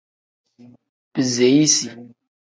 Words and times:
Biseyisi. 1.13 1.89